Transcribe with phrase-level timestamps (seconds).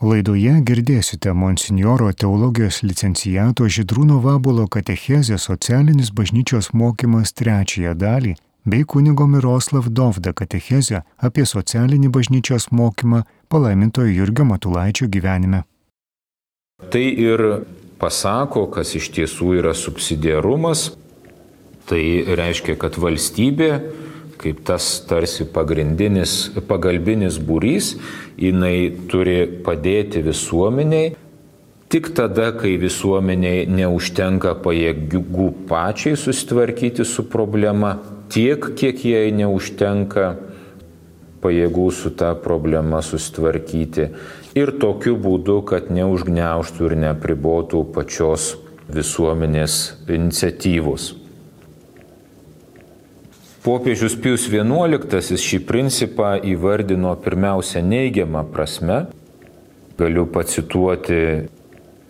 [0.00, 8.32] Laidoje girdėsite monsinjoro teologijos licencijato Židrūno Vabulo katechezę socialinis bažnyčios mokymas trečiąją dalį
[8.64, 15.66] bei kunigo Miroslav Dovda katechezę apie socialinį bažnyčios mokymą palaimintojo Jurgio Matulaičio gyvenime.
[16.88, 17.44] Tai ir
[18.00, 20.94] pasako, kas iš tiesų yra subsidiarumas,
[21.92, 23.74] tai reiškia, kad valstybė
[24.40, 27.94] kaip tas tarsi pagrindinis, pagalbinis būrys,
[28.40, 31.12] jinai turi padėti visuomeniai.
[31.90, 37.96] Tik tada, kai visuomeniai neužtenka pajėgų pačiai susitvarkyti su problema,
[38.30, 40.28] tiek, kiek jai neužtenka
[41.42, 44.10] pajėgų su ta problema susitvarkyti.
[44.58, 48.52] Ir tokiu būdu, kad neužgneuštų ir nepribotų pačios
[48.90, 51.19] visuomenės iniciatyvos.
[53.60, 59.02] Popiežius Pius XI šį principą įvardino pirmiausia neigiamą prasme.
[60.00, 61.18] Galiu pacituoti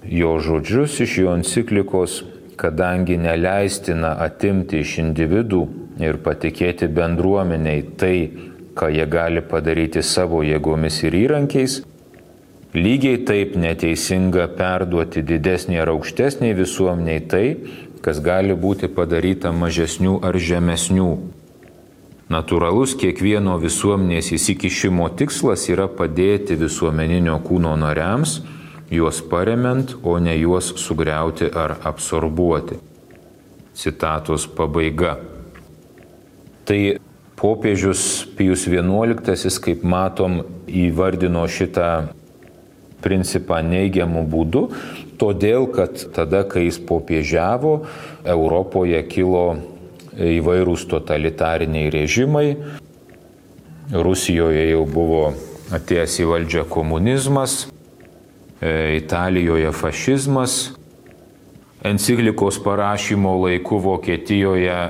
[0.07, 2.21] jo žodžius iš jo enciklikos,
[2.55, 5.65] kadangi neleistina atimti iš individų
[5.99, 8.15] ir patikėti bendruomeniai tai,
[8.79, 11.81] ką jie gali padaryti savo jėgomis ir įrankiais,
[12.79, 17.45] lygiai taip neteisinga perduoti didesnį ar aukštesnį visuomeniai tai,
[18.07, 21.11] kas gali būti padaryta mažesnių ar žemesnių
[22.31, 28.37] Natūralus kiekvieno visuomenės įsikišimo tikslas yra padėti visuomeninio kūno nariams,
[28.87, 32.79] juos paremiant, o ne juos sugriauti ar absorbuoti.
[33.75, 35.17] Citatos pabaiga.
[36.71, 36.79] Tai
[37.41, 38.05] popiežius
[38.39, 41.91] Pijus XI, kaip matom, įvardino šitą
[43.03, 44.65] principą neigiamų būdų,
[45.19, 47.75] todėl kad tada, kai jis popiežiavo,
[48.23, 49.47] Europoje kilo
[50.21, 52.49] įvairūs totalitariniai režimai.
[53.91, 55.23] Rusijoje jau buvo
[55.75, 57.65] atėjęs į valdžią komunizmas,
[58.61, 60.57] e, Italijoje fašizmas,
[61.83, 64.81] enciklikos parašymo laiku Vokietijoje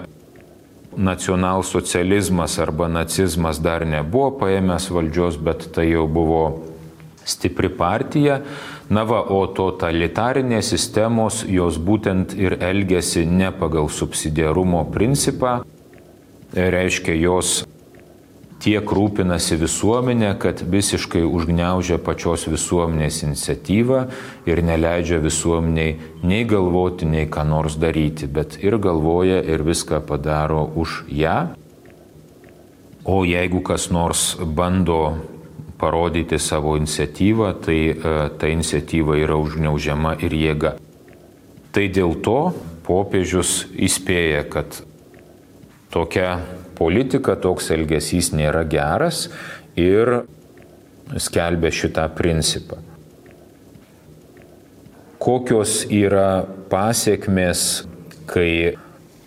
[0.96, 6.42] nacionalsocializmas arba nacizmas dar nebuvo paėmęs valdžios, bet tai jau buvo
[7.24, 8.40] stipri partija.
[8.90, 15.60] Na va, o totalitarinės sistemos jos būtent ir elgesi ne pagal subsidiarumo principą,
[16.50, 17.60] reiškia jos
[18.60, 24.02] tiek rūpinasi visuomenė, kad visiškai užgneužia pačios visuomenės iniciatyvą
[24.50, 25.96] ir neleidžia visuomeniai
[26.26, 31.38] nei galvoti, nei ką nors daryti, bet ir galvoja ir viską padaro už ją.
[33.06, 35.16] O jeigu kas nors bando
[35.80, 40.74] parodyti savo iniciatyvą, tai e, ta iniciatyva yra užgneužiama ir jėga.
[41.72, 42.52] Tai dėl to
[42.86, 44.82] popiežius įspėja, kad
[45.94, 46.40] tokia
[46.78, 49.28] politika, toks elgesys nėra geras
[49.78, 50.22] ir
[51.18, 52.80] skelbia šitą principą.
[55.20, 57.84] Kokios yra pasiekmes,
[58.30, 58.76] kai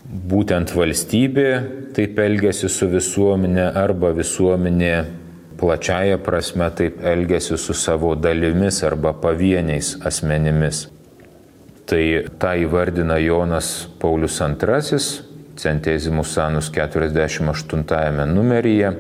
[0.04, 1.50] būtent valstybė
[1.94, 4.96] taip elgesi su visuomenė arba visuomenė
[5.64, 10.90] plačiaja prasme taip elgesi su savo dalimis arba pavieniais asmenimis.
[11.88, 12.02] Tai
[12.40, 13.70] tą įvardina Jonas
[14.00, 15.00] Paulius II,
[15.56, 18.92] Centezimus Sanus 48 numeryje,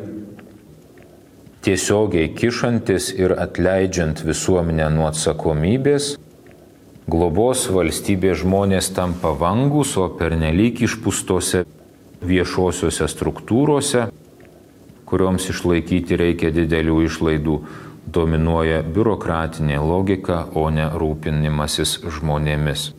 [1.68, 6.13] tiesiogiai kišantis ir atleidžiant visuomenę nuo atsakomybės,
[7.12, 11.66] globos valstybės žmonės tampa vangus, o pernelyg išpūstose
[12.24, 14.07] viešosiuose struktūrose
[15.13, 17.59] kurioms išlaikyti reikia didelių išlaidų,
[18.13, 22.90] dominuoja biurokratinė logika, o ne rūpinimasis žmonėmis.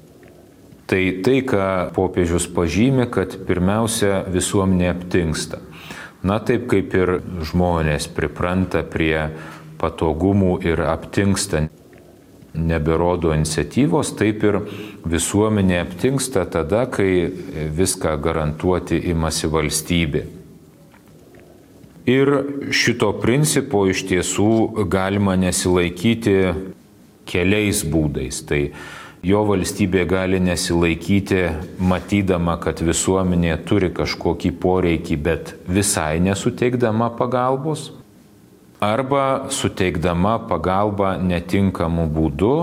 [0.86, 1.66] Tai tai, ką
[1.96, 5.58] popiežius pažymė, kad pirmiausia visuomenė aptinksta.
[6.24, 7.18] Na taip kaip ir
[7.50, 9.30] žmonės pripranta prie
[9.80, 11.66] patogumų ir aptinksta,
[12.54, 14.60] neberodo iniciatyvos, taip ir
[15.10, 17.26] visuomenė aptinksta tada, kai
[17.74, 20.24] viską garantuoti imasi valstybė.
[22.04, 22.28] Ir
[22.68, 26.36] šito principo iš tiesų galima nesilaikyti
[27.24, 28.42] keliais būdais.
[28.44, 28.60] Tai
[29.24, 31.40] jo valstybė gali nesilaikyti,
[31.80, 37.88] matydama, kad visuomenė turi kažkokį poreikį, bet visai nesuteikdama pagalbos,
[38.84, 42.54] arba suteikdama pagalbą netinkamu būdu,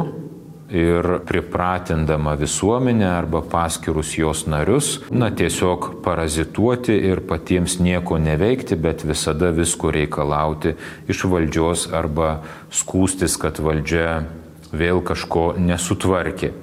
[0.72, 9.04] ir pripratindama visuomenę arba paskirus jos narius, na tiesiog parazituoti ir patiems nieko neveikti, bet
[9.04, 10.76] visada visko reikalauti
[11.12, 12.40] iš valdžios arba
[12.72, 14.24] skūstis, kad valdžia
[14.72, 16.54] vėl kažko nesutvarkė.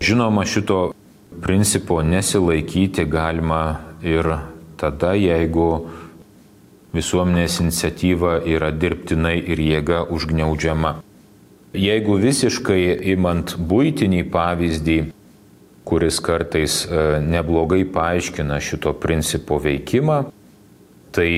[0.00, 0.92] Žinoma, šito
[1.42, 4.28] principo nesilaikyti galima ir
[4.80, 5.86] tada, jeigu
[6.96, 10.96] visuomenės iniciatyva yra dirbtinai ir jėga užgniaužiama.
[11.76, 12.80] Jeigu visiškai
[13.12, 14.98] imant būtinį pavyzdį,
[15.86, 20.22] kuris kartais e, neblogai paaiškina šito principo veikimą,
[21.14, 21.30] tai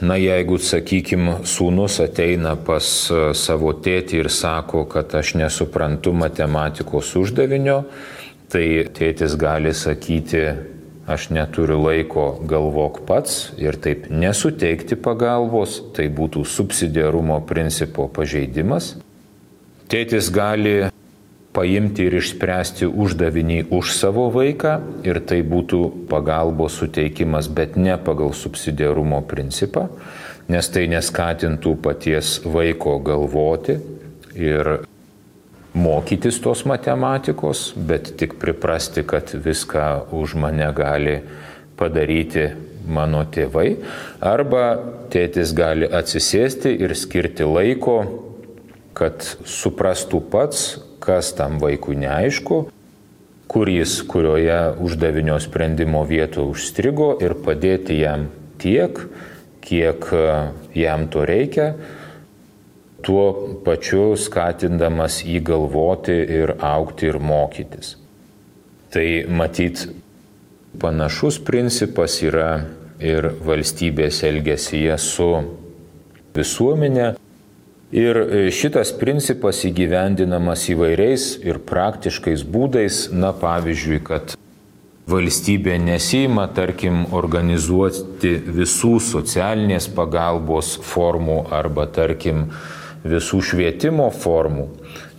[0.00, 7.10] Na jeigu, sakykime, sūnus ateina pas e, savo tėtį ir sako, kad aš nesuprantu matematikos
[7.20, 7.82] uždavinio,
[8.48, 8.64] tai
[8.96, 10.40] tėtis gali sakyti,
[11.10, 18.94] aš neturiu laiko, galvok pats ir taip nesuteikti pagalbos, tai būtų subsidiarumo principo pažeidimas.
[19.90, 20.74] Tėtis gali
[21.56, 24.76] paimti ir išspręsti uždavinį už savo vaiką
[25.06, 25.80] ir tai būtų
[26.10, 29.88] pagalbos suteikimas, bet ne pagal subsidiarumo principą,
[30.50, 33.80] nes tai neskatintų paties vaiko galvoti
[34.38, 34.76] ir
[35.74, 41.20] mokytis tos matematikos, bet tik priprasti, kad viską už mane gali
[41.78, 42.50] padaryti
[42.90, 43.76] mano tėvai,
[44.20, 44.64] arba
[45.12, 47.96] tėtis gali atsisėsti ir skirti laiko,
[48.96, 52.60] kad suprastų pats, kas tam vaikui neaišku,
[53.50, 58.28] kur jis, kurioje uždavinio sprendimo vietoje užstrigo ir padėti jam
[58.62, 58.98] tiek,
[59.64, 60.26] kiek e,
[60.78, 61.72] jam to reikia,
[63.06, 63.24] tuo
[63.64, 67.96] pačiu skatindamas jį galvoti ir aukti ir mokytis.
[68.90, 69.86] Tai matyt,
[70.82, 72.50] panašus principas yra
[73.00, 75.32] ir valstybės elgesyje su
[76.36, 77.14] visuomenė,
[77.90, 78.20] Ir
[78.54, 84.36] šitas principas įgyvendinamas įvairiais ir praktiškais būdais, na pavyzdžiui, kad
[85.10, 92.46] valstybė nesima, tarkim, organizuoti visų socialinės pagalbos formų arba, tarkim,
[93.04, 94.66] visų švietimo formų.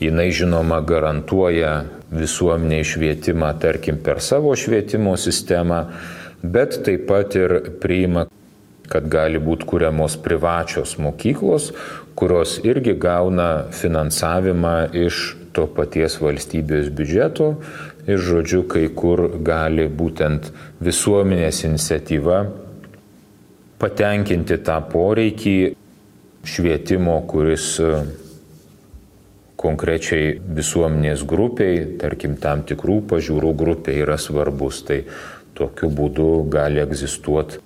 [0.02, 5.86] Jis, žinoma, garantuoja visuomeniai švietimą, tarkim, per savo švietimo sistemą,
[6.42, 8.28] bet taip pat ir priima
[8.92, 11.72] kad gali būti kuriamos privačios mokyklos,
[12.20, 14.76] kurios irgi gauna finansavimą
[15.06, 15.22] iš
[15.56, 17.54] to paties valstybės biudžeto
[18.08, 20.52] ir, žodžiu, kai kur gali būtent
[20.84, 22.42] visuomenės iniciatyva
[23.82, 25.56] patenkinti tą poreikį
[26.48, 27.92] švietimo, kuris e,
[29.62, 34.82] konkrečiai visuomenės grupiai, tarkim, tam tikrų pažiūrų grupiai yra svarbus.
[34.88, 35.04] Tai
[35.58, 37.62] tokiu būdu gali egzistuoti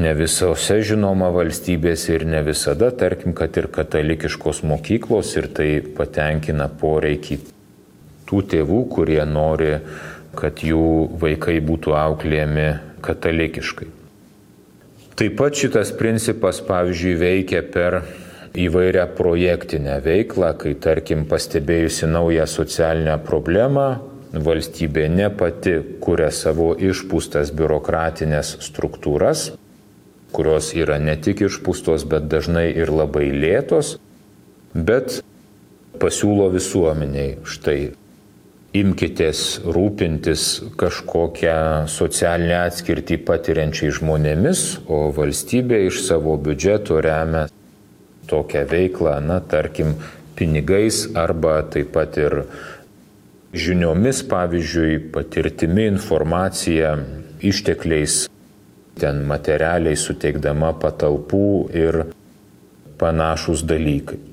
[0.00, 5.66] Ne visose žinoma valstybėse ir ne visada, tarkim, kad ir katalikiškos mokyklos ir tai
[5.98, 7.36] patenkina poreikį
[8.24, 9.74] tų tėvų, kurie nori,
[10.32, 10.86] kad jų
[11.20, 12.68] vaikai būtų auklėjami
[13.04, 13.90] katalikiškai.
[15.16, 17.98] Taip pat šitas principas, pavyzdžiui, veikia per
[18.56, 23.86] įvairią projektinę veiklą, kai tarkim pastebėjusi naują socialinę problemą,
[24.32, 29.50] valstybė ne pati kuria savo išpūstas biurokratinės struktūras,
[30.32, 33.98] kurios yra ne tik išpūstos, bet dažnai ir labai lėtos,
[34.72, 35.20] bet
[36.00, 37.80] pasiūlo visuomeniai štai
[38.72, 40.44] imkitės rūpintis
[40.80, 47.46] kažkokią socialinę atskirtį patiriančiai žmonėmis, o valstybė iš savo biudžeto remia
[48.30, 49.94] tokią veiklą, na, tarkim,
[50.38, 52.38] pinigais arba taip pat ir
[53.52, 56.96] žiniomis, pavyzdžiui, patirtimi, informacija,
[57.44, 58.22] ištekliais
[58.96, 61.46] ten materialiai suteikdama patalpų
[61.76, 62.04] ir
[63.00, 64.31] panašus dalykai.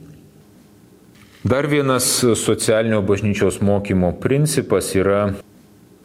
[1.44, 5.34] Dar vienas socialinio bažnyčios mokymo principas yra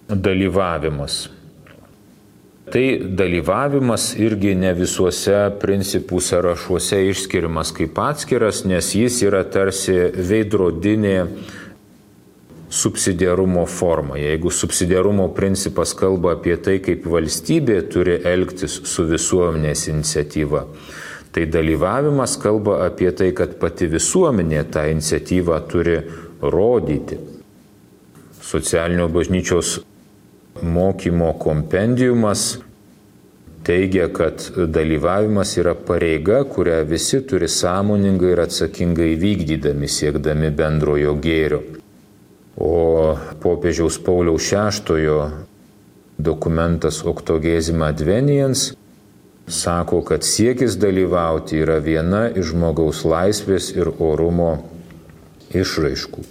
[0.08, 1.28] dalyvavimas.
[2.70, 11.16] Tai dalyvavimas irgi ne visuose principų sąrašuose išskiriamas kaip atskiras, nes jis yra tarsi veidrodinė
[12.70, 14.14] subsidiarumo formą.
[14.14, 20.62] Jeigu subsidiarumo principas kalba apie tai, kaip valstybė turi elgtis su visuomenės iniciatyva,
[21.34, 25.96] tai dalyvavimas kalba apie tai, kad pati visuomenė tą iniciatyvą turi
[26.40, 27.18] rodyti.
[28.38, 29.80] Socialinio bažnyčios
[30.62, 32.44] mokymo kompendiumas
[33.66, 41.60] teigia, kad dalyvavimas yra pareiga, kurią visi turi sąmoningai ir atsakingai vykdydami, siekdami bendrojo gėrio.
[42.54, 45.18] O popiežiaus Pauliaus VI
[46.14, 48.68] dokumentas Oktogezima Advenians
[49.46, 54.52] sako, kad siekis dalyvauti yra viena iš žmogaus laisvės ir orumo
[55.54, 56.24] išraiškų.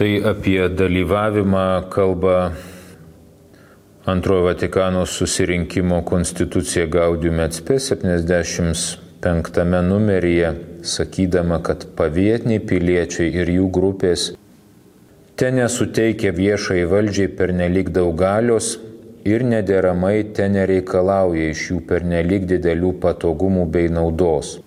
[0.00, 2.52] Tai apie dalyvavimą kalba
[4.08, 13.68] Antrojo Vatikano susirinkimo konstitucija Gaudium et Spes 75 numeryje, sakydama, kad pavietiniai piliečiai ir jų
[13.70, 14.30] grupės
[15.40, 18.74] Ten nesuteikia viešai valdžiai pernelik daug galios
[19.24, 24.58] ir nederamai ten nereikalauja iš jų pernelik didelių patogumų bei naudos,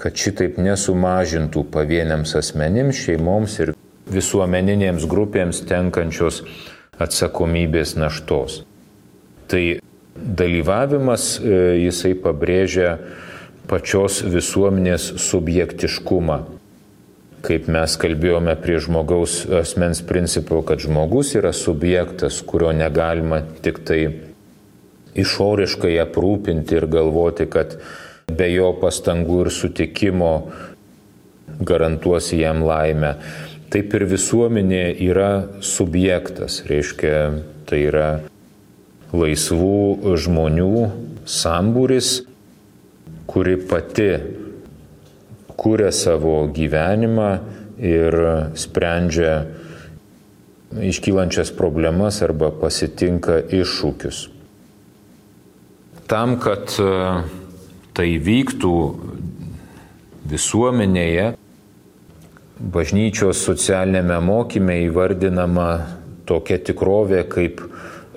[0.00, 3.74] kad šitaip nesumažintų pavieniams asmenims, šeimoms ir
[4.10, 6.42] visuomeninėms grupėms tenkančios
[7.00, 8.62] atsakomybės naštos.
[9.50, 9.64] Tai
[10.14, 12.96] dalyvavimas e, jisai pabrėžia
[13.70, 16.59] pačios visuomenės subjektiškumą.
[17.40, 24.00] Kaip mes kalbėjome prie žmogaus asmens principo, kad žmogus yra subjektas, kurio negalima tik tai
[25.18, 27.78] išoriškai aprūpinti ir galvoti, kad
[28.30, 30.32] be jo pastangų ir sutikimo
[31.60, 33.14] garantuosi jam laimę.
[33.70, 35.30] Taip ir visuomenė yra
[35.62, 37.14] subjektas, reiškia,
[37.70, 38.08] tai yra
[39.14, 40.74] laisvų žmonių
[41.30, 42.20] sambūris,
[43.30, 44.10] kuri pati
[45.60, 47.30] kūrė savo gyvenimą
[47.80, 48.16] ir
[48.58, 49.34] sprendžia
[50.70, 54.20] iškylančias problemas arba pasitinka iššūkius.
[56.10, 56.90] Tam, kad e,
[57.94, 58.74] tai vyktų
[60.30, 61.30] visuomenėje,
[62.60, 65.70] bažnyčios socialinėme mokyme įvardinama
[66.28, 67.62] tokia tikrovė kaip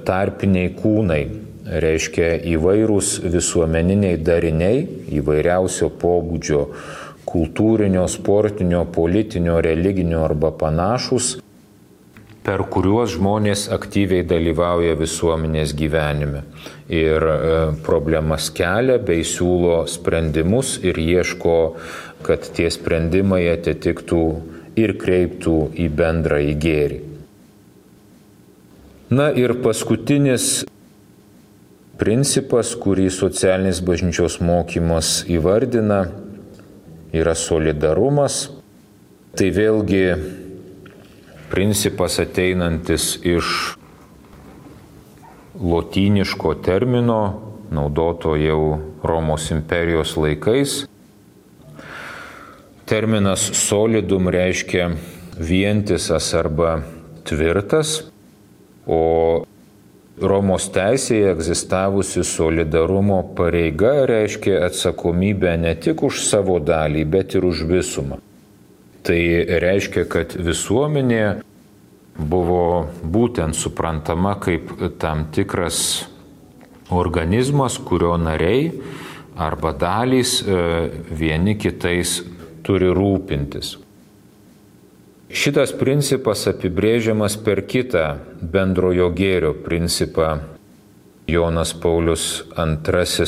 [0.06, 1.24] tarpiniai kūnai
[1.64, 4.84] reiškia įvairūs visuomeniniai dariniai,
[5.20, 6.64] įvairiausio pobūdžio
[7.34, 11.38] kultūrinio, sportinio, politinio, religinio arba panašus,
[12.44, 16.44] per kuriuos žmonės aktyviai dalyvauja visuomenės gyvenime.
[16.92, 17.38] Ir e,
[17.86, 21.56] problemas kelia bei siūlo sprendimus ir ieško,
[22.28, 24.26] kad tie sprendimai atitiktų
[24.80, 27.00] ir kreiptų į bendrą į gėrį.
[29.14, 30.64] Na ir paskutinis
[32.02, 36.08] principas, kurį socialinis bažnyčios mokymas įvardina,
[37.14, 38.50] yra solidarumas.
[39.38, 40.04] Tai vėlgi
[41.50, 43.78] principas ateinantis iš
[45.62, 47.22] lotyniško termino,
[47.74, 50.84] naudoto jau Romos imperijos laikais.
[52.90, 54.92] Terminas solidum reiškia
[55.38, 56.82] vientisas arba
[57.26, 58.04] tvirtas,
[58.86, 59.46] o
[60.22, 67.64] Romos teisėje egzistavusi solidarumo pareiga reiškia atsakomybę ne tik už savo dalį, bet ir už
[67.66, 68.20] visumą.
[69.04, 69.20] Tai
[69.64, 71.42] reiškia, kad visuomenė
[72.16, 74.70] buvo būtent suprantama kaip
[75.02, 76.06] tam tikras
[76.94, 78.70] organizmas, kurio nariai
[79.34, 80.60] arba dalys e,
[81.10, 82.20] vieni kitais
[82.62, 83.80] turi rūpintis.
[85.34, 88.04] Šitas principas apibrėžiamas per kitą
[88.54, 90.28] bendrojo gėrio principą.
[91.26, 93.26] Jonas Paulius II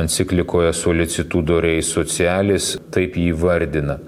[0.00, 4.00] enciklikoje Solicitudo Rei Socialis taip jį vardina.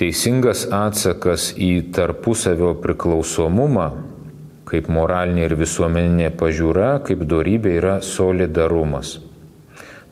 [0.00, 3.88] Teisingas atsakas į tarpusavio priklausomumą,
[4.70, 9.18] kaip moralinė ir visuomeninė pažiūra, kaip darybė yra solidarumas.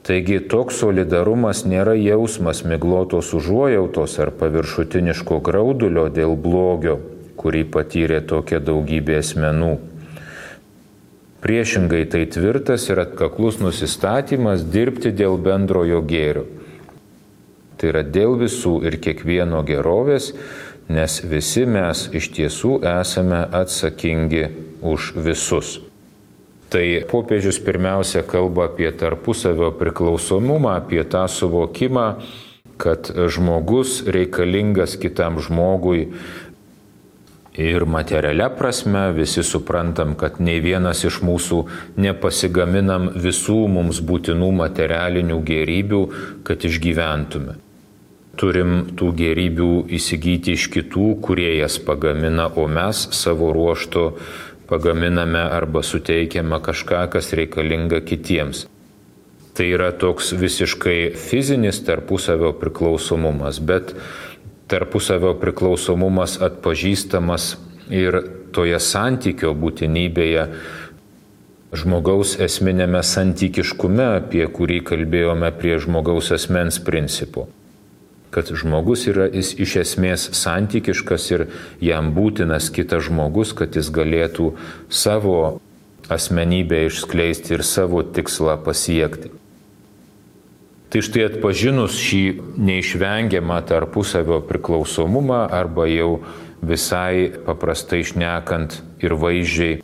[0.06, 7.00] Taigi toks solidarumas nėra jausmas miglotos užuojautos ar paviršutiniško graudulio dėl blogio,
[7.40, 9.72] kurį patyrė tokia daugybė asmenų.
[11.42, 16.46] Priešingai tai tvirtas ir atkaklus nusistatymas dirbti dėl bendrojo gėrio.
[17.76, 20.30] Tai yra dėl visų ir kiekvieno gerovės,
[20.86, 24.46] nes visi mes iš tiesų esame atsakingi
[24.86, 25.76] už visus.
[26.70, 32.06] Tai popiežius pirmiausia kalba apie tarpusavio priklausomumą, apie tą suvokimą,
[32.76, 36.08] kad žmogus reikalingas kitam žmogui
[37.56, 41.62] ir materialia prasme visi suprantam, kad nei vienas iš mūsų
[41.96, 46.02] nepasigaminam visų mums būtinų materialinių gerybių,
[46.44, 47.56] kad išgyventume.
[48.36, 54.10] Turim tų gerybių įsigyti iš kitų, kurie jas pagamina, o mes savo ruoštų
[54.68, 58.66] pagaminame arba suteikiame kažką, kas reikalinga kitiems.
[59.56, 63.94] Tai yra toks visiškai fizinis tarpusavio priklausomumas, bet
[64.68, 67.54] tarpusavio priklausomumas atpažįstamas
[67.90, 68.20] ir
[68.52, 70.48] toje santykio būtinybėje,
[71.76, 77.48] žmogaus esminėme santykiškume, apie kurį kalbėjome prie žmogaus asmens principų
[78.36, 81.46] kad žmogus yra jis iš esmės santykiškas ir
[81.80, 84.50] jam būtinas kitas žmogus, kad jis galėtų
[84.92, 85.38] savo
[86.12, 89.30] asmenybę išskleisti ir savo tikslą pasiekti.
[90.92, 92.20] Tai štai atpažinus šį
[92.60, 96.10] neišvengiamą tarpusavio priklausomumą arba jau
[96.60, 99.78] visai paprastai išnekant ir vaizdžiai,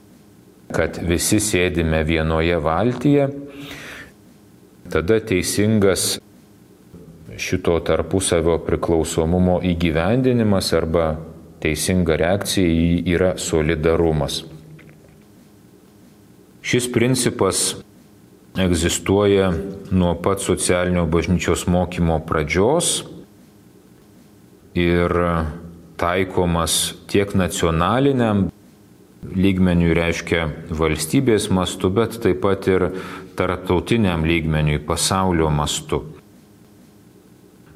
[0.76, 3.30] kad visi sėdime vienoje valtyje,
[4.92, 6.20] tada teisingas
[7.40, 11.14] šito tarpusavio priklausomumo įgyvendinimas arba
[11.62, 14.42] teisinga reakcija į jį yra solidarumas.
[16.62, 17.62] Šis principas
[18.58, 19.50] egzistuoja
[19.90, 23.02] nuo pat socialinio bažnyčios mokymo pradžios
[24.78, 25.14] ir
[25.96, 28.48] taikomas tiek nacionaliniam
[29.22, 32.88] lygmeniui reiškia valstybės mastu, bet taip pat ir
[33.38, 36.02] tarptautiniam lygmeniui pasaulio mastu.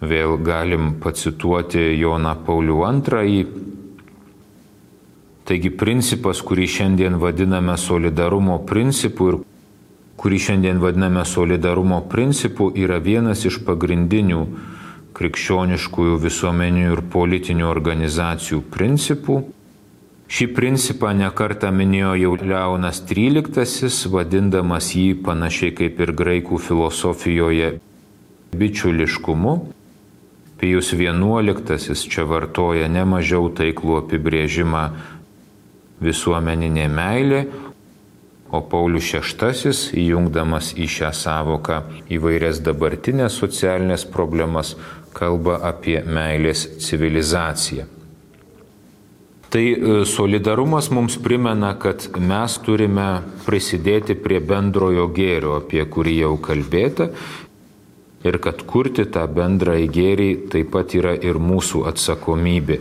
[0.01, 3.47] Vėl galim pacituoti Joną Paulių II.
[5.47, 9.37] Taigi principas, kurį šiandien vadiname solidarumo principu ir
[10.21, 14.41] kurį šiandien vadiname solidarumo principu, yra vienas iš pagrindinių
[15.17, 19.39] krikščioniškųjų visuomenių ir politinių organizacijų principų.
[20.27, 27.77] Šį principą nekartą minėjo jau Leonas XIII, vadindamas jį panašiai kaip ir graikų filosofijoje
[28.53, 29.57] bičiuliškumu.
[30.57, 34.85] Pijus XI čia vartoja nemažiau taiklų apibrėžimą
[36.01, 37.41] visuomeninė meilė,
[38.51, 41.83] o Paulius VI, įjungdamas į šią savoką
[42.13, 44.77] įvairias dabartinės socialinės problemas,
[45.17, 47.87] kalba apie meilės civilizaciją.
[49.51, 53.07] Tai e, solidarumas mums primena, kad mes turime
[53.47, 57.13] prisidėti prie bendrojo gėrio, apie kurį jau kalbėta,
[58.27, 62.81] ir kad kurti tą bendrąjį gėrį taip pat yra ir mūsų atsakomybė.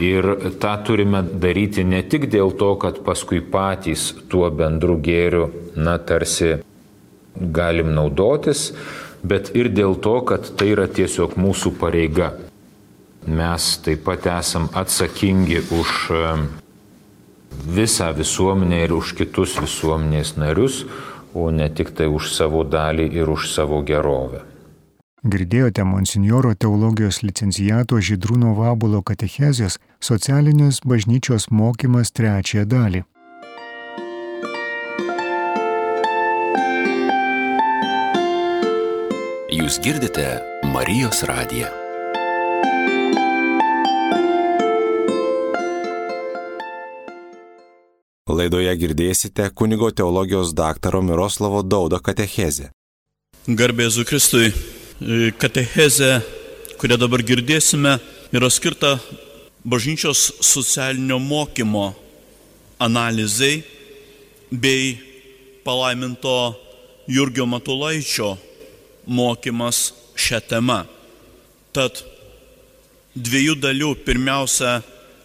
[0.00, 0.28] Ir
[0.60, 6.62] tą turime daryti ne tik dėl to, kad paskui patys tuo bendru gėriu, na, tarsi
[7.36, 8.70] galim naudotis,
[9.22, 12.32] bet ir dėl to, kad tai yra tiesiog mūsų pareiga.
[13.26, 15.92] Mes taip pat esam atsakingi už
[17.76, 20.82] visą visuomenę ir už kitus visuomenės narius,
[21.34, 24.42] o ne tik tai už savo dalį ir už savo gerovę.
[25.22, 33.04] Girdėjote monsinjoro teologijos licencijato Žydrūno Vabulo katechezės socialinės bažnyčios mokymas trečiąją dalį.
[39.52, 40.26] Jūs girdite
[40.74, 41.81] Marijos radiją.
[48.32, 52.70] Laidoje girdėsite kunigo teologijos daktaro Miroslavo Daudo katechezę.
[53.46, 54.52] Garbėzu Kristui,
[55.42, 56.20] katechezė,
[56.80, 57.96] kurią dabar girdėsime,
[58.32, 58.96] yra skirta
[59.64, 61.92] bažnyčios socialinio mokymo
[62.82, 63.62] analizai
[64.50, 64.96] bei
[65.64, 66.54] palaiminto
[67.06, 68.36] Jurgio Matulaičio
[69.06, 70.82] mokymas šią temą.
[71.72, 72.02] Tad
[73.16, 74.80] dviejų dalių pirmiausia,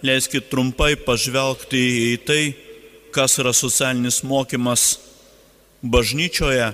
[0.06, 2.44] leiskit trumpai pažvelgti į tai,
[3.18, 5.00] kas yra socialinis mokymas
[5.82, 6.68] bažnyčioje,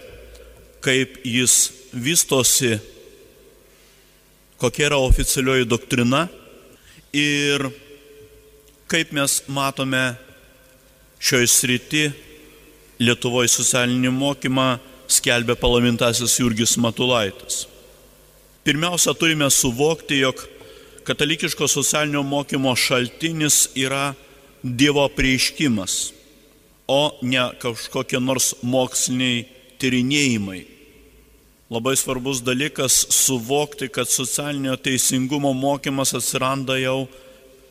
[0.84, 1.54] kaip jis
[1.96, 2.74] vystosi,
[4.60, 6.26] kokia yra oficialioji doktrina
[7.16, 7.64] ir
[8.92, 10.02] kaip mes matome
[11.24, 12.02] šioje srity
[13.04, 14.66] Lietuvoje socialinį mokymą
[15.12, 17.62] skelbia palamintasis Jurgis Matulaitis.
[18.68, 20.44] Pirmiausia, turime suvokti, jog
[21.08, 24.12] katalikiško socialinio mokymo šaltinis yra
[24.64, 26.23] Dievo prieiškimas
[26.88, 29.46] o ne kažkokie nors moksliniai
[29.82, 30.62] tyrinėjimai.
[31.74, 37.08] Labai svarbus dalykas suvokti, kad socialinio teisingumo mokymas atsiranda jau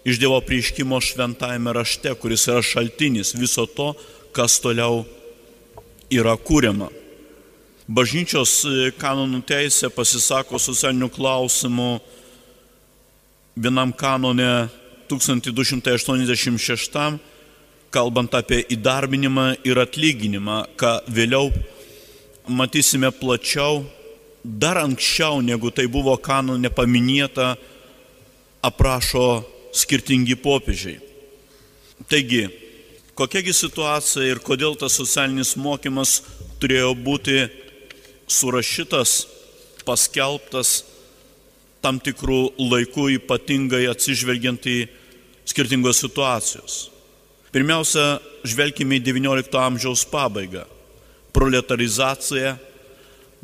[0.04, 3.92] iš Dievo prieškimo šventajame rašte, kuris yra šaltinis viso to,
[4.34, 5.04] kas toliau
[6.10, 6.88] yra kūriama.
[7.92, 11.90] Bažnyčios e, kanonų teisė pasisako socialinių klausimų
[13.58, 14.68] vienam kanone
[15.10, 17.18] 1286
[17.92, 21.50] kalbant apie įdarbinimą ir atlyginimą, ką vėliau
[22.48, 23.84] matysime plačiau,
[24.42, 27.54] dar anksčiau negu tai buvo kanonė paminėta,
[28.62, 29.42] aprašo
[29.74, 30.98] skirtingi popiežiai.
[32.10, 32.46] Taigi,
[33.18, 36.20] kokiagi situacija ir kodėl tas socialinis mokymas
[36.62, 37.44] turėjo būti
[38.30, 39.26] surašytas,
[39.86, 40.82] paskelbtas
[41.82, 44.78] tam tikrų laikų ypatingai atsižvelgiant į
[45.50, 46.91] skirtingos situacijos.
[47.52, 48.16] Pirmiausia,
[48.48, 50.62] žvelgime į XIX amžiaus pabaigą.
[51.36, 52.54] Proletarizacija,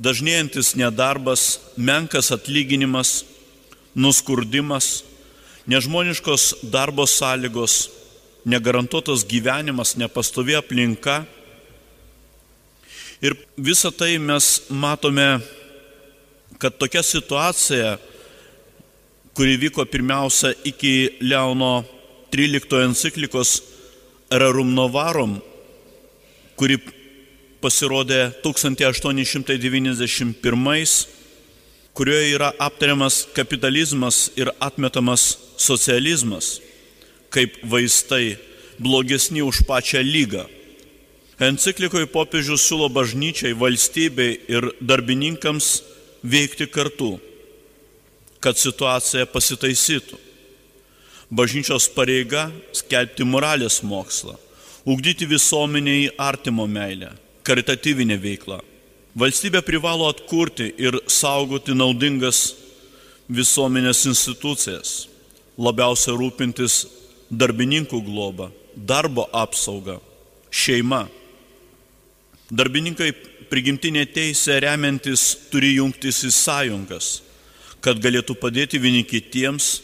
[0.00, 3.26] dažnėjantis nedarbas, menkas atlyginimas,
[3.92, 5.02] nuskurdimas,
[5.68, 7.90] nežmoniškos darbo sąlygos,
[8.48, 11.20] negarantuotas gyvenimas, nepastovi aplinka.
[13.20, 15.42] Ir visą tai mes matome,
[16.56, 17.98] kad tokia situacija,
[19.36, 21.84] kuri vyko pirmiausia iki Leono
[22.32, 23.58] 13 enciklikos
[24.30, 25.40] Rerum Novarum,
[26.56, 26.78] kuri
[27.62, 31.06] pasirodė 1891,
[31.96, 36.60] kurioje yra aptariamas kapitalizmas ir atmetamas socializmas
[37.32, 38.36] kaip vaistai
[38.78, 40.46] blogesni už pačią lygą.
[41.38, 45.82] Enciklikoje popiežius siūlo bažnyčiai, valstybei ir darbininkams
[46.26, 47.20] veikti kartu,
[48.42, 50.18] kad situacija pasitaisytų.
[51.28, 54.38] Bažnyčios pareiga skelbti moralės mokslą,
[54.88, 57.10] ugdyti visuomeniai artimo meilę,
[57.44, 58.62] karitatyvinę veiklą.
[59.18, 62.54] Valstybė privalo atkurti ir saugoti naudingas
[63.28, 64.92] visuomenės institucijas,
[65.60, 66.86] labiausia rūpintis
[67.28, 69.98] darbininkų globą, darbo apsaugą,
[70.48, 71.02] šeima.
[72.48, 73.10] Darbininkai
[73.52, 77.10] prigimtinė teisė remiantis turi jungtis į sąjungas,
[77.84, 79.82] kad galėtų padėti vieni kitiems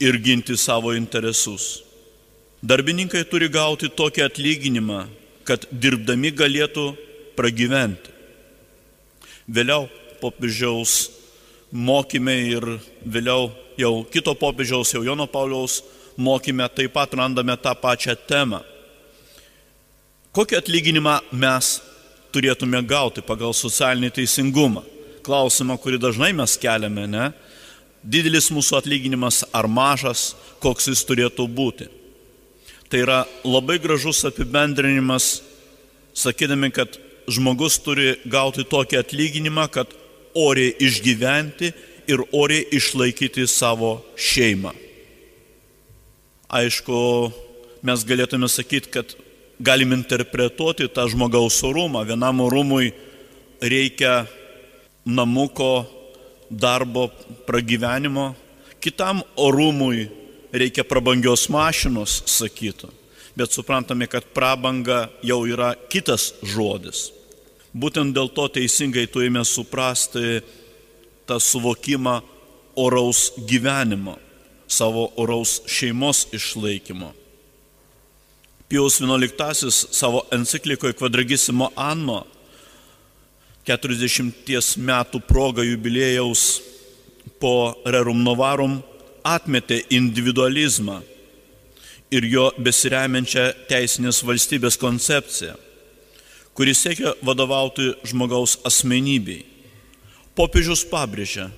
[0.00, 1.82] ir ginti savo interesus.
[2.62, 5.04] Darbininkai turi gauti tokį atlyginimą,
[5.46, 6.86] kad dirbdami galėtų
[7.36, 8.14] pragyventi.
[9.46, 9.86] Vėliau
[10.20, 10.96] popiežiaus
[11.70, 12.66] mokymė ir
[13.04, 15.82] vėliau jau kito popiežiaus, jau Jono Pauliaus
[16.16, 18.62] mokymė taip pat randame tą pačią temą.
[20.36, 21.76] Kokį atlyginimą mes
[22.34, 24.82] turėtume gauti pagal socialinį teisingumą?
[25.24, 27.30] Klausimą, kurį dažnai mes keliame, ne?
[28.06, 31.88] Didelis mūsų atlyginimas ar mažas, koks jis turėtų būti.
[32.86, 35.40] Tai yra labai gražus apibendrinimas,
[36.14, 39.90] sakydami, kad žmogus turi gauti tokį atlyginimą, kad
[40.38, 41.72] oriai išgyventi
[42.06, 44.70] ir oriai išlaikyti savo šeimą.
[46.46, 46.98] Aišku,
[47.82, 49.16] mes galėtume sakyti, kad
[49.58, 52.04] galim interpretuoti tą žmogaus orumą.
[52.06, 52.92] Vienam orumui
[53.58, 54.28] reikia
[55.02, 55.86] namuko,
[56.50, 57.08] darbo,
[57.46, 58.34] pragyvenimo,
[58.80, 60.08] kitam orumui
[60.52, 62.90] reikia prabangios mašinos, sakytų.
[63.36, 67.10] Bet suprantame, kad prabanga jau yra kitas žodis.
[67.76, 70.40] Būtent dėl to teisingai turime suprasti
[71.28, 72.22] tą suvokimą
[72.80, 74.16] oraus gyvenimo,
[74.68, 77.12] savo oraus šeimos išlaikymo.
[78.68, 82.24] Pijus XI savo enciklikoje Quadragisimo Anno
[83.66, 86.46] 40 metų proga jubilėjaus
[87.42, 88.78] po Rerum Novarum
[89.26, 91.00] atmetė individualizmą
[92.14, 95.56] ir jo besiremiančią teisinės valstybės koncepciją
[96.56, 99.44] kuris siekia vadovauti žmogaus asmenybei.
[100.36, 101.50] Popiežius pabrėžia,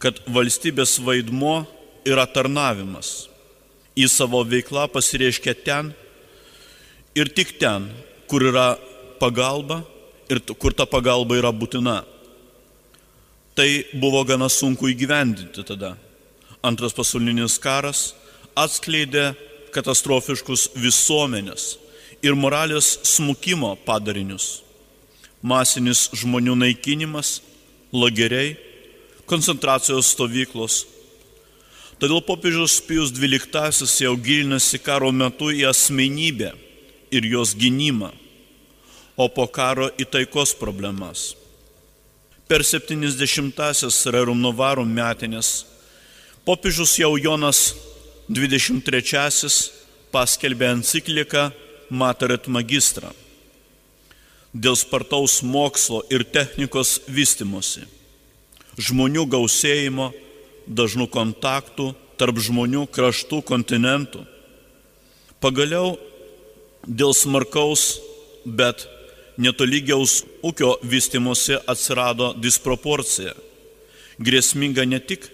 [0.00, 1.66] kad valstybės vaidmo
[2.08, 3.28] yra tarnavimas.
[3.92, 5.92] Į savo veiklą pasireiškia ten
[7.18, 7.90] ir tik ten,
[8.30, 8.78] kur yra
[9.20, 9.82] pagalba
[10.30, 12.02] ir kur ta pagalba yra būtina.
[13.56, 15.96] Tai buvo gana sunku įgyvendinti tada.
[16.62, 18.12] Antras pasaulinis karas
[18.58, 19.32] atskleidė
[19.74, 21.76] katastrofiškus visuomenės
[22.22, 24.62] ir moralės smukimo padarinius-
[25.50, 27.40] masinis žmonių naikinimas,
[27.92, 28.56] lageriai,
[29.26, 30.84] koncentracijos stovyklos.
[31.98, 36.52] Todėl popiežius Pijus XII jau gilinasi karo metu į asmenybę
[37.10, 38.12] ir jos gynimą,
[39.18, 41.32] o po karo į taikos problemas.
[42.48, 45.66] Per 70-asias Rerum Novarum metinės
[46.46, 47.74] popiežius jau Jonas
[48.30, 49.50] XXIII
[50.14, 51.50] paskelbė encikliką
[51.90, 53.10] Mataret magistrą
[54.52, 57.84] dėl spartaus mokslo ir technikos vystimosi,
[58.80, 60.10] žmonių gausėjimo,
[60.68, 64.24] dažnų kontaktų tarp žmonių, kraštų, kontinentų.
[65.40, 65.96] Pagaliau
[66.82, 68.00] dėl smarkaus,
[68.44, 68.88] bet
[69.38, 73.34] netolygiaus ūkio vystimosi atsirado disproporcija,
[74.18, 75.28] grėsminga ne tik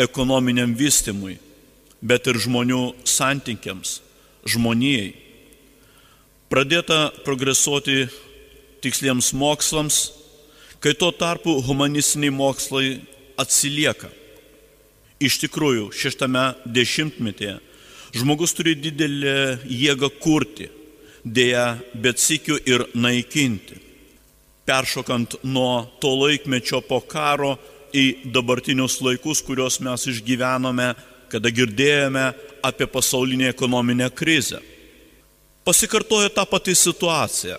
[0.00, 1.36] ekonominiam vystimui,
[2.00, 4.00] bet ir žmonių santykiams,
[4.48, 5.12] žmonijai
[6.52, 8.08] pradėta progresuoti
[8.82, 10.00] tiksliems mokslams,
[10.82, 12.88] kai tuo tarpu humanistiniai mokslai
[13.40, 14.10] atsilieka.
[15.22, 17.60] Iš tikrųjų, šeštame dešimtmetyje
[18.12, 20.68] žmogus turi didelę jėgą kurti,
[21.24, 23.78] dėja, bet sikiu ir naikinti.
[24.66, 27.56] Peršokant nuo to laikmečio po karo
[27.92, 30.92] į dabartinius laikus, kuriuos mes išgyvenome,
[31.32, 32.28] kada girdėjome
[32.62, 34.60] apie pasaulinę ekonominę krizę
[35.64, 37.58] pasikartojo tą patį situaciją.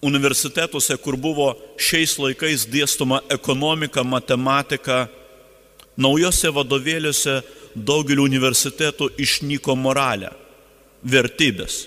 [0.00, 5.04] Universitetuose, kur buvo šiais laikais dėstoma ekonomika, matematika,
[6.00, 7.40] naujose vadovėliuose
[7.76, 10.32] daugeliu universitetų išnyko moralė,
[11.02, 11.84] vertybės.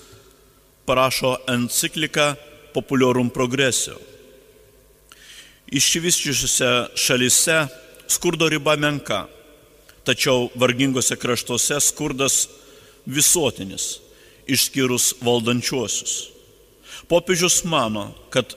[0.85, 2.35] parašo encikliką
[2.73, 3.97] Populiorum Progresio.
[5.73, 7.67] Išsivyščiusiuose šalise
[8.07, 9.27] skurdo riba menka,
[10.05, 12.47] tačiau vargingose kraštuose skurdas
[13.05, 13.99] visuotinis,
[14.45, 16.29] išskyrus valdančiuosius.
[17.09, 18.55] Popiežius mano, kad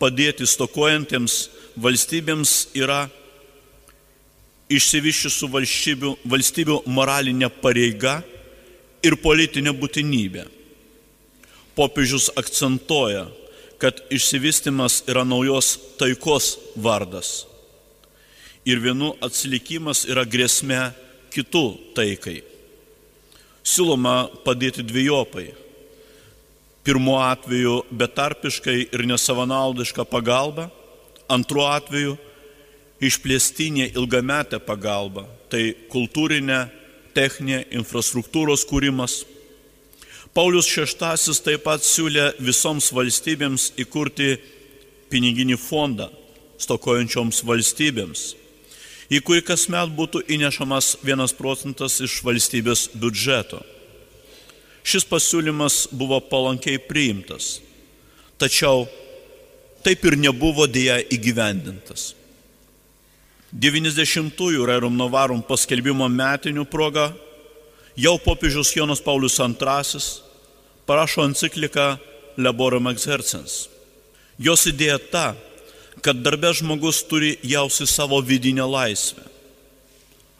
[0.00, 1.48] padėti stokojantiems
[1.80, 3.06] valstybėms yra
[4.76, 8.20] išsivyščiusių valstybių, valstybių moralinė pareiga
[9.04, 10.46] ir politinė būtinybė.
[11.76, 13.26] Popiežius akcentuoja,
[13.80, 17.42] kad išsivystimas yra naujos taikos vardas
[18.68, 20.92] ir vienų atsilikimas yra grėsmė
[21.34, 21.64] kitų
[21.96, 22.40] taikai.
[23.62, 25.48] Siūloma padėti dviejopai.
[26.82, 30.66] Pirmuo atveju betarpiškai ir nesavanaudiška pagalba,
[31.30, 32.16] antruo atveju
[33.02, 36.66] išplėstinė ilgametė pagalba, tai kultūrinė,
[37.16, 39.22] techninė infrastruktūros kūrimas.
[40.32, 44.36] Paulius VI taip pat siūlė visoms valstybėms įkurti
[45.12, 46.08] piniginį fondą
[46.62, 48.30] stokojančioms valstybėms
[49.12, 53.60] į kurį kasmet būtų įnešamas vienas procentas iš valstybės biudžeto.
[54.82, 57.60] Šis pasiūlymas buvo palankiai priimtas,
[58.40, 58.86] tačiau
[59.84, 62.12] taip ir nebuvo dėja įgyvendintas.
[63.52, 67.10] 90-ųjų Rerum Novarum paskelbimo metinių proga
[68.00, 70.00] jau popiežius Jonas Paulius II
[70.88, 71.98] parašo encikliką
[72.40, 73.68] Laborum Exercens.
[74.40, 75.26] Jos idėja ta,
[76.00, 79.22] kad darbė žmogus turi jausti savo vidinę laisvę.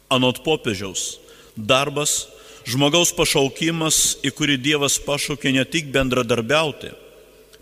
[0.08, 1.20] Anot popiežiaus,
[1.56, 2.26] darbas,
[2.64, 6.94] žmogaus pašaukimas, į kurį Dievas pašaukė ne tik bendradarbiauti,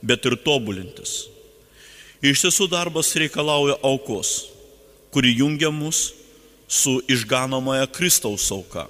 [0.03, 1.27] bet ir tobulintis.
[2.23, 4.51] Iš tiesų darbas reikalauja aukos,
[5.11, 6.13] kuri jungia mus
[6.69, 8.87] su išganomoje Kristaus auka.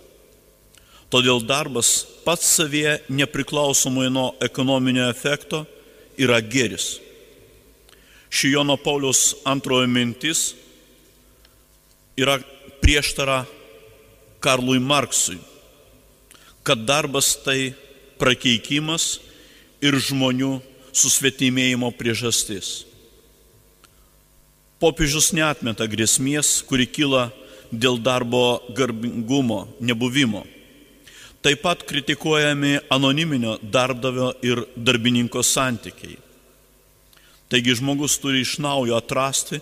[1.10, 5.64] Todėl darbas pats savie nepriklausomai nuo ekonominio efekto
[6.20, 7.00] yra geris.
[8.30, 10.52] Ši Jono Paulius antrojo mintis
[12.20, 12.36] yra
[12.84, 13.42] prieštara
[14.40, 15.40] Karlui Marksui,
[16.62, 17.72] kad darbas tai
[18.20, 19.18] prakeikimas
[19.82, 20.60] ir žmonių
[20.92, 22.89] susvetimėjimo priežastis.
[24.80, 27.28] Popiežius netmeta grėsmės, kuri kyla
[27.68, 30.46] dėl darbo garbingumo nebuvimo.
[31.44, 36.16] Taip pat kritikuojami anoniminio darbdavio ir darbininko santykiai.
[37.52, 39.60] Taigi žmogus turi iš naujo atrasti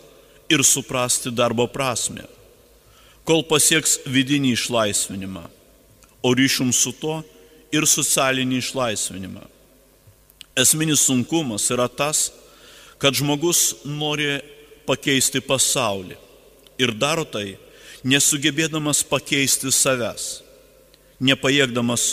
[0.51, 2.23] ir suprasti darbo prasme,
[3.27, 5.43] kol pasieks vidinį išlaisvinimą,
[6.23, 7.17] o ryšum su to
[7.75, 9.43] ir socialinį išlaisvinimą.
[10.59, 12.29] Esminis sunkumas yra tas,
[12.99, 14.39] kad žmogus nori
[14.89, 16.17] pakeisti pasaulį
[16.81, 17.59] ir daro tai,
[18.07, 20.41] nesugebėdamas pakeisti savęs,
[21.21, 22.09] nepajėgdamas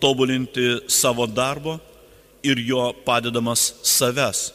[0.00, 1.78] tobulinti savo darbo
[2.46, 4.50] ir jo padedamas savęs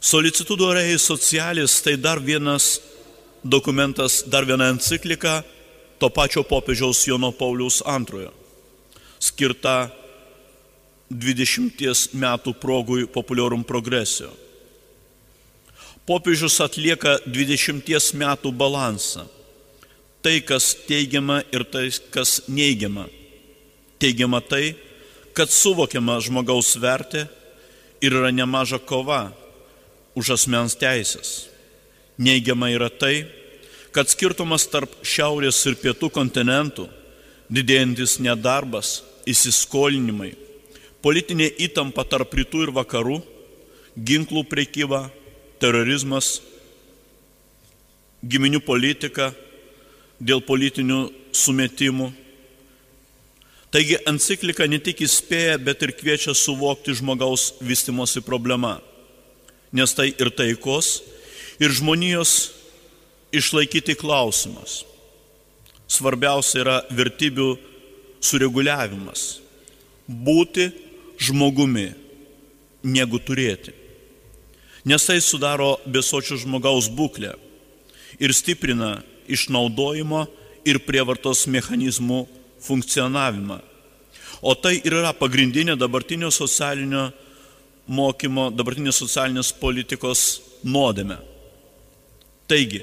[0.00, 2.80] Solicitudo rei socialis tai dar vienas
[3.42, 5.44] dokumentas, dar viena enciklika
[5.98, 8.30] to pačio popiežiaus Jono Pauliaus antrojo,
[9.18, 9.88] skirta
[11.10, 14.30] 20 metų progui populiarum progresio.
[16.06, 17.82] Popiežius atlieka 20
[18.14, 19.24] metų balansą.
[20.22, 23.08] Tai, kas teigiama ir tai, kas neigiama.
[23.98, 24.76] Teigiama tai,
[25.34, 27.26] kad suvokiama žmogaus vertė
[27.98, 29.32] ir yra nemaža kova
[30.14, 31.50] už asmens teisės.
[32.22, 33.26] Neigiama yra tai,
[33.90, 36.86] kad skirtumas tarp šiaurės ir pietų kontinentų,
[37.50, 40.36] didėjantis nedarbas, įsiskolinimai,
[41.02, 43.20] politinė įtampa tarp rytų ir vakarų,
[43.96, 45.08] ginklų priekyba,
[45.62, 46.40] terorizmas,
[48.26, 49.30] giminių politika
[50.20, 52.10] dėl politinių sumetimų.
[53.74, 58.78] Taigi enciklika ne tik įspėja, bet ir kviečia suvokti žmogaus vystimosi problemą,
[59.74, 61.00] nes tai ir taikos,
[61.60, 62.36] ir žmonijos
[63.36, 64.84] išlaikyti klausimas.
[65.86, 67.50] Svarbiausia yra vertybių
[68.24, 69.42] sureguliavimas.
[70.06, 70.70] Būti
[71.22, 71.90] žmogumi,
[72.86, 73.74] negu turėti.
[74.86, 77.32] Nes tai sudaro besočio žmogaus būklę
[78.22, 80.26] ir stiprina išnaudojimo
[80.66, 82.20] ir prievartos mechanizmų
[82.62, 83.58] funkcionavimą.
[84.42, 87.08] O tai ir yra pagrindinė dabartinio socialinio
[87.86, 90.26] mokymo, dabartinės socialinės politikos
[90.66, 91.18] nuodėme.
[92.46, 92.82] Taigi,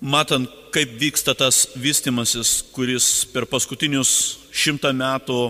[0.00, 5.40] matant, kaip vyksta tas vystimasis, kuris per paskutinius šimtą metų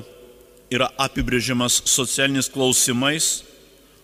[0.73, 3.41] yra apibrėžiamas socialiniais klausimais,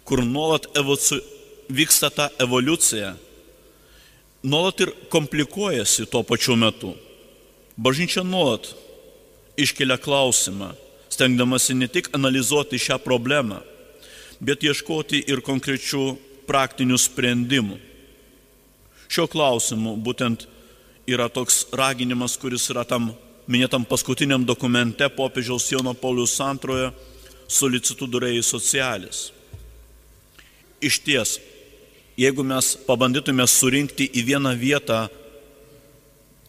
[0.08, 1.20] kur nuolat evoci...
[1.68, 3.12] vyksta ta evoliucija,
[4.42, 6.94] nuolat ir komplikuojasi tuo pačiu metu.
[7.76, 8.70] Bažnyčia nuolat
[9.60, 10.72] iškelia klausimą,
[11.12, 13.60] stengdamasi ne tik analizuoti šią problemą,
[14.40, 16.16] bet ieškoti ir konkrečių
[16.48, 17.76] praktinių sprendimų.
[19.12, 20.48] Šio klausimu būtent
[21.04, 23.12] yra toks raginimas, kuris yra tam
[23.44, 26.94] minėtam paskutiniam dokumente popiežiaus Jono Paulius antrojo
[27.48, 29.28] solicitudurei socialis.
[30.80, 31.38] Iš ties,
[32.18, 35.06] jeigu mes pabandytume surinkti į vieną vietą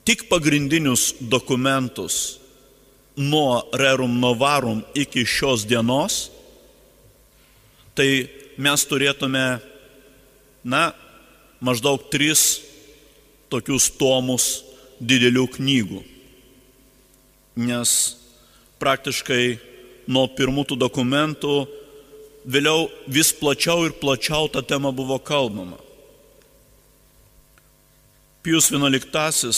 [0.06, 2.40] tik pagrindinius dokumentus
[3.18, 6.30] nuo rerum novarum iki šios dienos,
[7.98, 9.60] tai mes turėtume,
[10.64, 10.84] na,
[11.60, 12.62] maždaug tris
[13.52, 14.62] tokius tomus
[15.04, 16.00] didelių knygų.
[17.60, 17.92] Nes
[18.80, 19.60] praktiškai
[20.08, 21.56] nuo pirmų tų dokumentų
[22.46, 25.78] vėliau vis plačiau ir plačiau tą temą buvo kalbama.
[28.44, 29.52] Pius XI,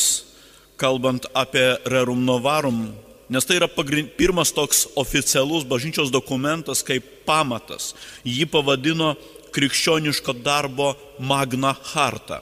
[0.77, 2.89] kalbant apie Rerum Novarum,
[3.29, 7.93] nes tai yra pagrind, pirmas toks oficialus bažnyčios dokumentas kaip pamatas,
[8.25, 9.13] jį pavadino
[9.53, 12.41] krikščioniško darbo Magna Harta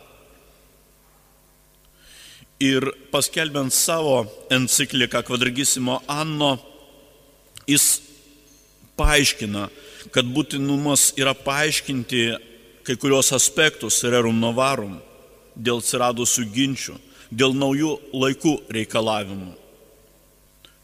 [2.60, 6.58] ir paskelbiant savo encikliką Kvadragisimo Anno,
[7.67, 8.02] jis
[8.99, 9.69] paaiškina,
[10.14, 12.24] kad būtinumas yra paaiškinti
[12.88, 14.98] kai kurios aspektus rerum novarum
[15.56, 16.96] dėl atsiradusių ginčių,
[17.30, 19.52] dėl naujų laikų reikalavimų.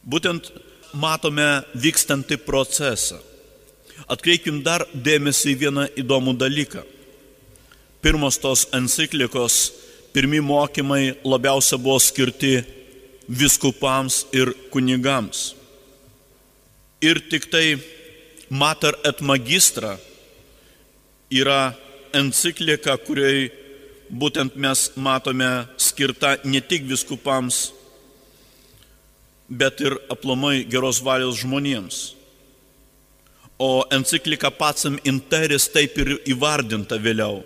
[0.06, 0.52] Būtent
[0.94, 3.18] matome vykstantį procesą.
[4.12, 6.84] Atkreikim dar dėmesį į vieną įdomų dalyką.
[8.06, 9.72] Pirmos tos enciklikos
[10.14, 12.60] pirmi mokymai labiausia buvo skirti
[13.28, 15.56] viskupams ir kunigams.
[17.02, 17.80] Ir tik tai
[18.50, 19.96] Mater et Magistra
[21.32, 21.74] yra
[22.14, 23.50] enciklika, kuriai
[24.10, 25.50] būtent mes matome
[25.82, 27.72] skirta ne tik viskupams,
[29.50, 32.14] bet ir aplamai geros valios žmonėms.
[33.58, 37.44] O enciklika Pacem Interis taip ir įvardinta vėliau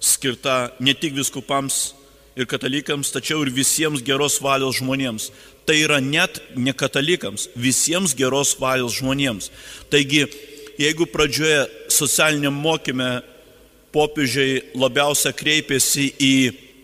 [0.00, 1.92] skirta ne tik viskupams
[2.38, 5.30] ir katalikams, tačiau ir visiems geros valios žmonėms.
[5.66, 9.50] Tai yra net ne katalikams, visiems geros valios žmonėms.
[9.90, 10.24] Taigi,
[10.80, 13.10] jeigu pradžioje socialiniam mokymė
[13.92, 16.34] popiežiai labiausia kreipėsi į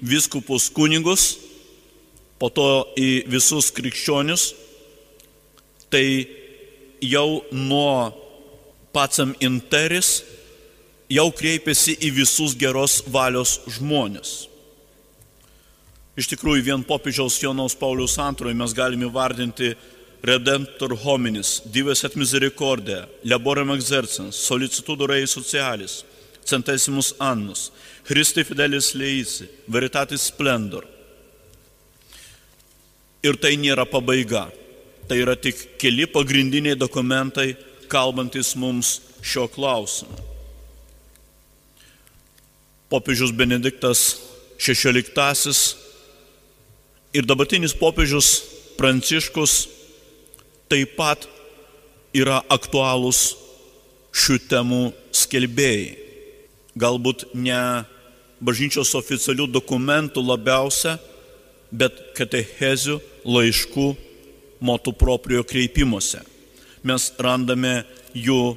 [0.04, 1.34] viskupus kunigus,
[2.40, 4.50] po to į visus krikščionius,
[5.88, 6.26] tai
[7.04, 8.10] jau nuo
[8.94, 10.22] pacam interis
[11.10, 14.53] jau kreipėsi į visus geros valios žmonės.
[16.14, 19.74] Iš tikrųjų, vien popiežiaus Jonaus Paulius II mes galime vardinti
[20.24, 26.04] Redemptor hominis, Dives et misericordia, Laborem exercens, Solicitudo rei socialis,
[26.44, 27.70] Centesimus annus,
[28.06, 30.86] Christi fidelis leisi, Veritatis splendor.
[33.24, 34.46] Ir tai nėra pabaiga.
[35.08, 37.50] Tai yra tik keli pagrindiniai dokumentai,
[37.92, 40.32] kalbantis mums šio klausimu
[42.94, 44.20] popiežius Benediktas
[44.58, 45.83] XVI
[47.14, 48.42] ir dabartinis popiežius
[48.74, 49.68] Pranciškus
[50.70, 51.28] taip pat
[52.14, 53.20] yra aktualūs
[54.14, 54.80] šių temų
[55.14, 55.92] skelbėjai.
[56.74, 57.84] Galbūt ne
[58.42, 60.96] bažnyčios oficialių dokumentų labiausia,
[61.70, 63.86] bet katechezių, laiškų,
[64.64, 66.24] motų proprio kreipimuose.
[66.82, 67.84] Mes randame
[68.14, 68.56] jų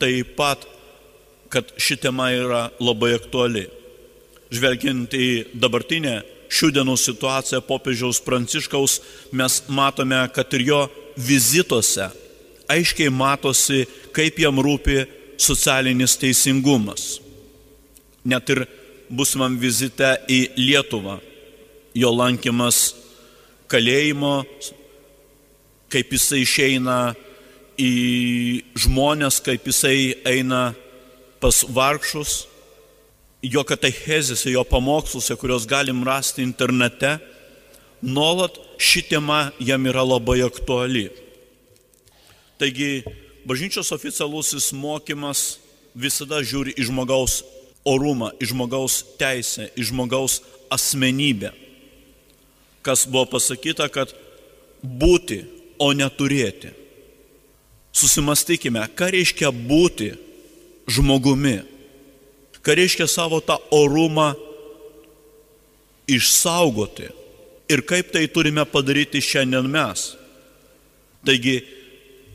[0.00, 0.68] taip pat
[1.54, 3.68] kad ši tema yra labai aktuali.
[4.54, 5.28] žvelgiant į
[5.58, 6.20] dabartinę
[6.52, 9.00] šių dienų situaciją popiežiaus Pranciškaus,
[9.32, 10.82] mes matome, kad ir jo
[11.16, 12.10] vizituose
[12.70, 13.84] aiškiai matosi,
[14.14, 15.04] kaip jam rūpi
[15.40, 17.18] socialinis teisingumas.
[18.24, 18.64] Net ir
[19.12, 21.18] būsimam vizite į Lietuvą,
[21.94, 22.94] jo lankymas
[23.70, 24.42] kalėjimo,
[25.92, 26.98] kaip jisai išeina
[27.78, 27.92] į
[28.84, 30.72] žmonės, kaip jisai eina
[31.42, 32.44] pas vargšus,
[33.44, 37.18] jo katechezėse, jo pamoksluose, kuriuos galim rasti internete,
[38.02, 41.08] nuolat ši tema jam yra labai aktuali.
[42.60, 43.04] Taigi,
[43.44, 45.58] bažnyčios oficialusis mokymas
[45.94, 47.42] visada žiūri į žmogaus
[47.84, 50.40] orumą, į žmogaus teisę, į žmogaus
[50.72, 51.52] asmenybę.
[52.84, 54.12] Kas buvo pasakyta, kad
[54.84, 55.44] būti,
[55.78, 56.70] o neturėti.
[57.94, 60.12] Susimastykime, ką reiškia būti
[60.86, 61.56] žmogumi
[62.64, 64.32] ką reiškia savo tą orumą
[66.08, 67.10] išsaugoti
[67.68, 70.14] ir kaip tai turime padaryti šiandien mes.
[71.24, 71.62] Taigi,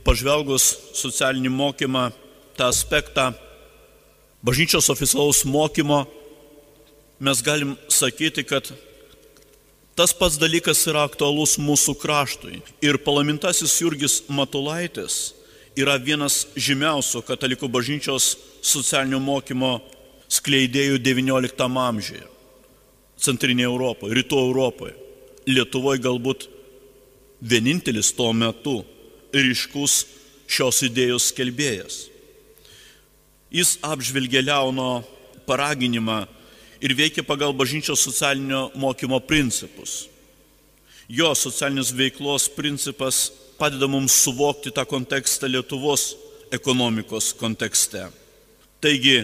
[0.06, 2.10] pažvelgus socialinį mokymą,
[2.58, 3.30] tą aspektą
[4.46, 6.06] bažnyčios oficialaus mokymo,
[7.20, 8.72] mes galim sakyti, kad
[9.96, 12.62] tas pats dalykas yra aktualus mūsų kraštui.
[12.82, 15.36] Ir palamintasis Jurgis Matulaitis
[15.78, 18.34] yra vienas žymiausių katalikų bažnyčios
[18.66, 19.78] socialinio mokymo
[20.30, 22.26] skleidėjų XIX amžiuje.
[23.20, 24.96] Centrinėje Europoje, Rytų Europoje.
[25.50, 26.46] Lietuvoje galbūt
[27.42, 28.84] vienintelis tuo metu
[29.34, 30.04] ryškus
[30.50, 31.98] šios idėjos skelbėjas.
[33.50, 35.02] Jis apžvelgė Leono
[35.50, 36.22] paraginimą
[36.86, 40.06] ir veikia pagal bažnyčios socialinio mokymo principus.
[41.10, 43.28] Jo socialinės veiklos principas
[43.58, 46.14] padeda mums suvokti tą kontekstą Lietuvos
[46.54, 48.06] ekonomikos kontekste.
[48.80, 49.18] Taigi,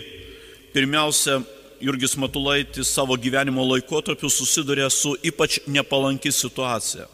[0.76, 1.40] Pirmiausia,
[1.80, 7.06] Jurgis Matulaitis savo gyvenimo laikotarpiu susiduria su ypač nepalanki situacija.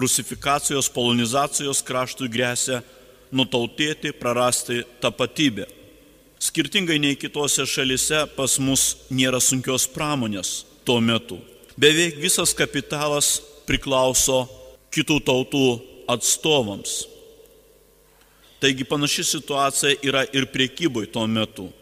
[0.00, 2.78] Rusifikacijos, polonizacijos kraštui grėsia
[3.28, 5.68] nutautėti, prarasti tapatybę.
[6.40, 11.42] Skirtingai nei kitose šalise pas mus nėra sunkios pramonės tuo metu.
[11.76, 13.34] Beveik visas kapitalas
[13.68, 14.46] priklauso
[14.96, 15.64] kitų tautų
[16.08, 17.02] atstovams.
[18.64, 21.72] Taigi panaši situacija yra ir priekyboj tuo metu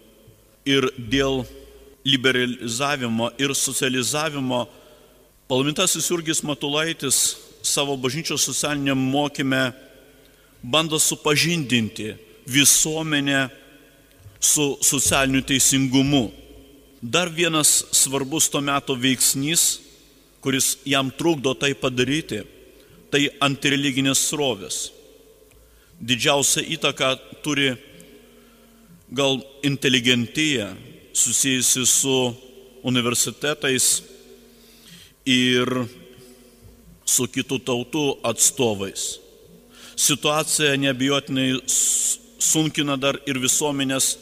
[0.66, 1.42] ir dėl
[2.04, 4.66] liberalizavimo ir socializavimo
[5.48, 9.72] palmintasis Jurgis Matulaitis savo bažnyčios socialiniam mokyme
[10.62, 12.14] bando supažindinti
[12.46, 13.48] visuomenę
[14.40, 16.30] su socialiniu teisingumu.
[17.02, 19.80] Dar vienas svarbus to meto veiksnys,
[20.40, 22.42] kuris jam trukdo tai padaryti,
[23.10, 24.90] tai antireliginės srovės.
[26.02, 27.74] Didžiausia įtaka turi
[29.12, 30.74] gal inteligentija
[31.12, 32.34] susijusi su
[32.82, 34.02] universitetais
[35.28, 35.68] ir
[37.04, 39.18] su kitų tautų atstovais.
[40.00, 44.14] Situacija nebijotinai sunkina dar ir visuomenės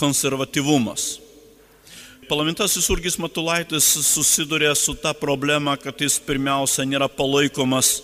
[0.00, 1.18] konservatyvumas.
[2.30, 7.98] Parlamentasis Urgis Matulaitis susiduria su ta problema, kad jis pirmiausia nėra palaikomas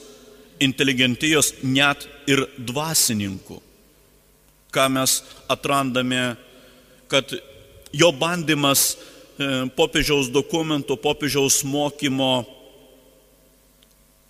[0.61, 3.63] inteligentijos net ir dvasininkų
[4.79, 5.19] ką mes
[5.51, 6.37] atrandame,
[7.11, 7.35] kad
[7.91, 12.47] jo bandymas e, popiežiaus dokumentų, popiežiaus mokymo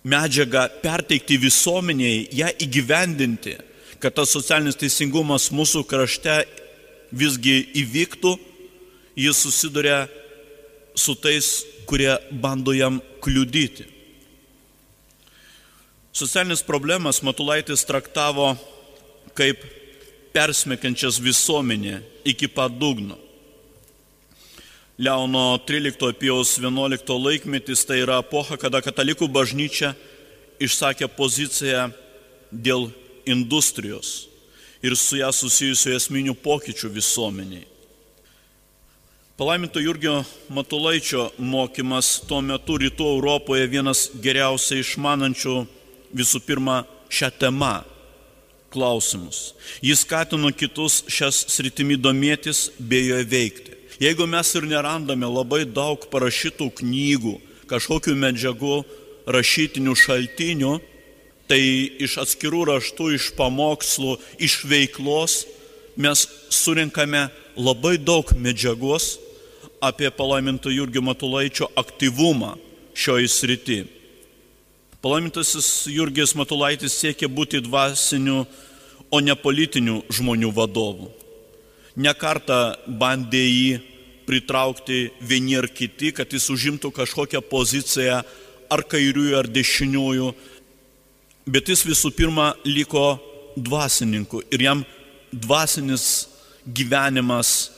[0.09, 3.57] medžiagą perteikti visuomeniai, ją įgyvendinti,
[4.01, 6.41] kad tas socialinis teisingumas mūsų krašte
[7.11, 8.33] visgi įvyktų,
[9.19, 10.05] jis susiduria
[10.95, 13.85] su tais, kurie bando jam kliudyti.
[16.15, 18.53] Socialinis problemas Matulaitis traktavo
[19.37, 19.61] kaip
[20.33, 23.17] persmekiančias visuomenę iki pat dugno.
[24.99, 29.93] Leono 13 Pijaus 11 laikmetis tai yra epocha, kada katalikų bažnyčia
[30.59, 31.87] išsakė poziciją
[32.51, 32.89] dėl
[33.23, 34.27] industrijos
[34.83, 37.63] ir su ją susijusių esminių pokyčių visuomeniai.
[39.39, 40.17] Palaiminto Jurgio
[40.51, 45.53] Matulaičio mokymas tuo metu rytų Europoje vienas geriausiai išmanančių
[46.11, 47.77] visų pirma šią temą
[48.73, 49.53] klausimus.
[49.81, 53.75] Jis skatino kitus šias sritimi domėtis bei joje veikti.
[53.99, 57.35] Jeigu mes ir nerandame labai daug parašytų knygų,
[57.67, 58.77] kažkokių medžiagų,
[59.29, 60.77] rašytinių šaltinių,
[61.49, 61.59] tai
[62.05, 65.41] iš atskirų raštų, iš pamokslų, iš veiklos
[65.99, 67.27] mes surinkame
[67.59, 69.17] labai daug medžiagos
[69.83, 72.55] apie palaiminto Jurgio Matulaičio aktyvumą
[72.95, 73.79] šioje srity.
[74.99, 78.43] Palaimintasis Jurgis Matulaitis siekia būti dvasiniu,
[79.09, 81.07] o ne politinių žmonių vadovu.
[81.95, 83.77] Nekarta bandė jį
[84.27, 88.19] pritraukti vieni ar kiti, kad jis užimtų kažkokią poziciją
[88.69, 90.33] ar kairiųjų, ar dešiniųjų,
[91.49, 93.17] bet jis visų pirma liko
[93.57, 94.83] dvasininku ir jam
[95.31, 96.27] dvasinis
[96.67, 97.71] gyvenimas,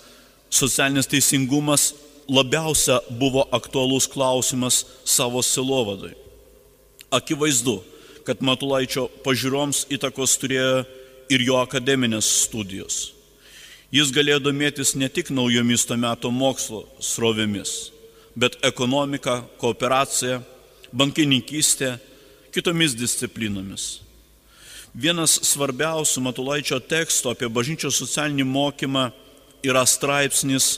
[0.50, 1.92] socialinis teisingumas
[2.28, 6.21] labiausia buvo aktualus klausimas savo silovadai.
[7.12, 7.82] Akivaizdu,
[8.24, 10.84] kad Matulaičio pažiūroms įtakos turėjo
[11.32, 13.12] ir jo akademinės studijos.
[13.92, 17.92] Jis galėjo domėtis ne tik naujomis to meto mokslo srovėmis,
[18.40, 20.40] bet ekonomika, kooperacija,
[20.96, 21.98] bankininkystė,
[22.56, 24.00] kitomis disciplinomis.
[24.96, 29.10] Vienas svarbiausių Matulaičio teksto apie bažnyčios socialinį mokymą
[29.64, 30.78] yra straipsnis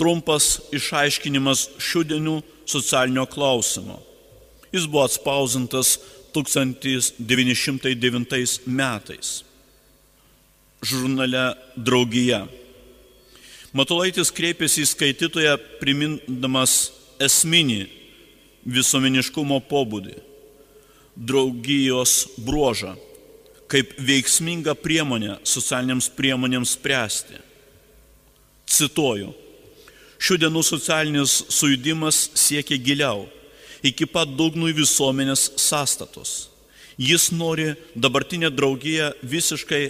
[0.00, 4.00] trumpas išaiškinimas šiudienių socialinio klausimo.
[4.74, 5.98] Jis buvo atspausintas
[6.34, 9.44] 1909 metais
[10.84, 12.44] žurnale Draugija.
[13.74, 17.86] Matulaitis kreipėsi į skaitytoją primindamas esminį
[18.64, 20.14] visuomeniškumo pobūdį,
[21.14, 22.14] draugijos
[22.46, 22.94] bruožą,
[23.70, 27.40] kaip veiksminga priemonė socialiniams priemonėms spręsti.
[28.74, 29.34] Cituoju,
[30.22, 33.26] šių dienų socialinis sujudimas siekia giliau,
[33.84, 36.48] iki pat dugnų visuomenės sąstatos.
[36.96, 39.84] Jis nori dabartinę draugiją visiškai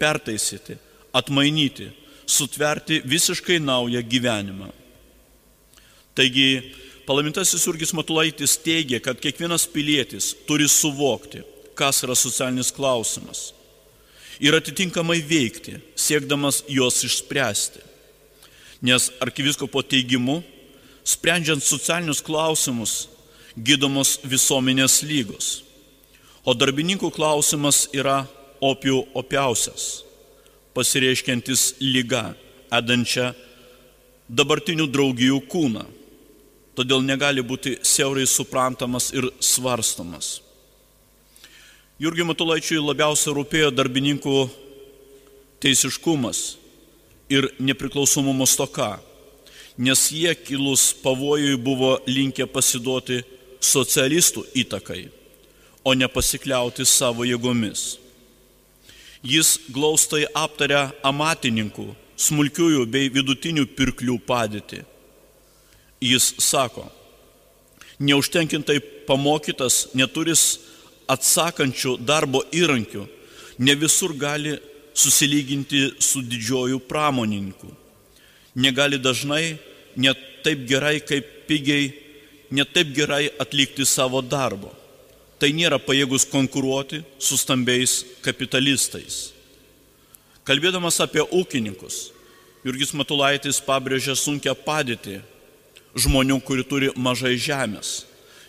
[0.00, 0.76] pertaisyti,
[1.12, 1.90] atmainyti,
[2.26, 4.70] sutverti visiškai naują gyvenimą.
[6.14, 6.72] Taigi,
[7.06, 11.44] Palaimintasis Jurgis Matulaitis teigia, kad kiekvienas pilietis turi suvokti,
[11.78, 13.52] kas yra socialinis klausimas
[14.40, 17.80] ir atitinkamai veikti, siekdamas juos išspręsti.
[18.84, 20.42] Nes arkiviskopo teigimu,
[21.06, 23.06] sprendžiant socialinius klausimus,
[23.56, 25.62] gydomos visuomenės lygos.
[26.46, 28.24] O darbininkų klausimas yra
[28.62, 30.04] opių opiausias,
[30.76, 32.34] pasireiškiantis lyga,
[32.70, 33.32] edančia
[34.28, 35.86] dabartinių draugijų kūną
[36.76, 40.40] todėl negali būti siaurai suprantamas ir svarstomas.
[41.96, 44.36] Jurgiui Matulaičiui labiausiai rūpėjo darbininkų
[45.64, 46.42] teisiškumas
[47.32, 48.98] ir nepriklausomumo stoka,
[49.80, 53.22] nes jie kilus pavojui buvo linkę pasiduoti
[53.60, 55.06] socialistų įtakai,
[55.84, 57.96] o ne pasikliauti savo jėgomis.
[59.26, 64.84] Jis glaustai aptarė amatininkų, smulkiųjų bei vidutinių pirklių padėtį
[66.00, 66.86] jis sako,
[67.98, 70.58] neužtenkintai pamokytas, neturis
[71.08, 73.06] atsakančių darbo įrankių,
[73.58, 74.56] ne visur gali
[74.96, 77.70] susilyginti su didžioju pramonininku.
[78.56, 79.58] Negali dažnai
[79.96, 81.92] net taip gerai, kaip pigiai,
[82.50, 84.72] net taip gerai atlikti savo darbo.
[85.36, 89.32] Tai nėra pajėgus konkuruoti su stambiais kapitalistais.
[90.46, 92.12] Kalbėdamas apie ūkininkus,
[92.66, 95.20] Jurgis Matulaitis pabrėžia sunkia padėtį
[95.96, 98.04] žmonių, kurie turi mažai žemės,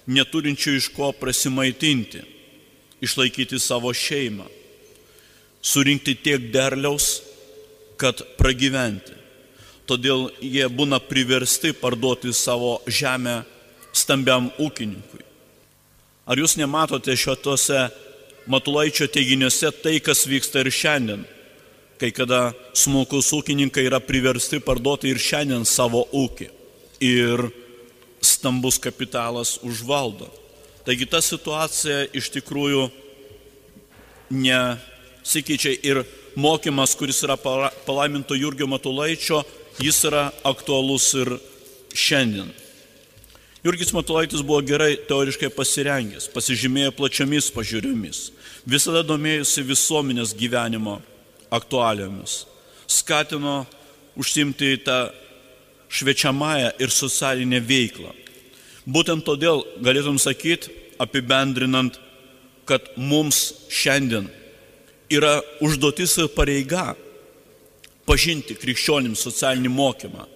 [0.07, 2.23] neturinčių iš ko prasimaitinti,
[3.03, 4.47] išlaikyti savo šeimą,
[5.61, 7.21] surinkti tiek derliaus,
[7.97, 9.15] kad pragyventi.
[9.87, 13.39] Todėl jie būna priversti parduoti savo žemę
[14.07, 15.23] stambiam ūkininkui.
[16.27, 17.87] Ar jūs nematote šiuose
[18.47, 21.25] Matulaičio teiginiuose tai, kas vyksta ir šiandien,
[21.99, 26.53] kai kada smulkus ūkininkai yra priversti parduoti ir šiandien savo ūkį?
[26.99, 27.49] ir
[28.21, 30.27] stambus kapitalas užvaldo.
[30.85, 32.87] Taigi ta situacija iš tikrųjų
[34.31, 36.03] nesikeičia ir
[36.35, 39.43] mokymas, kuris yra palaiminto Jurgio Matulaičio,
[39.83, 41.35] jis yra aktualus ir
[41.93, 42.49] šiandien.
[43.63, 48.27] Jurgis Matulaitis buvo gerai teoriškai pasirengęs, pasižymėjo plačiomis pažiūrėmis,
[48.69, 50.99] visada domėjusi visuomenės gyvenimo
[51.49, 52.43] aktualiomis,
[52.85, 53.63] skatino
[54.17, 54.99] užsimti tą
[55.89, 58.13] švečiamąją ir socialinę veiklą.
[58.85, 60.69] Būtent todėl galėtum sakyti,
[61.01, 61.97] apibendrinant,
[62.67, 64.29] kad mums šiandien
[65.09, 66.91] yra užduotis ir pareiga
[68.05, 70.27] pažinti krikščionim socialinį mokymą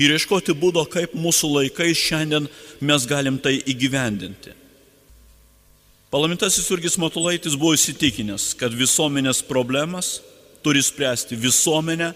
[0.00, 2.48] ir ieškoti būdo, kaip mūsų laikais šiandien
[2.80, 4.54] mes galim tai įgyvendinti.
[6.12, 10.18] Parlamentasis Jurgis Matulaitis buvo įsitikinęs, kad visuomenės problemas
[10.62, 12.12] turi spręsti visuomenė,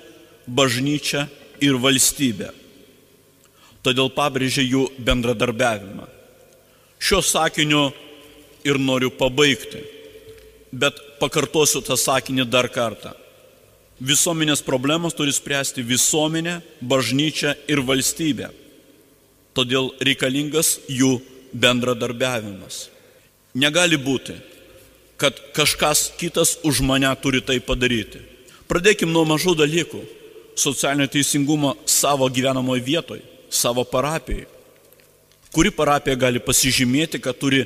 [0.46, 1.24] bažnyčia
[1.64, 2.52] ir valstybę.
[3.82, 6.06] Todėl pabrėžė jų bendradarbiavimą.
[7.00, 7.88] Šio sakiniu
[8.66, 9.80] ir noriu pabaigti,
[10.72, 13.14] bet pakartosiu tą sakinį dar kartą.
[13.96, 18.50] Visuomenės problemas turi spręsti visuomenė, bažnyčia ir valstybė.
[19.56, 21.16] Todėl reikalingas jų
[21.56, 22.90] bendradarbiavimas.
[23.56, 24.36] Negali būti,
[25.16, 28.20] kad kažkas kitas už mane turi tai padaryti.
[28.68, 30.02] Pradėkim nuo mažų dalykų
[30.60, 34.44] socialinio teisingumo savo gyvenamoje vietoje, savo parapijoje.
[35.56, 37.64] Kuri parapija gali pasižymėti, kad turi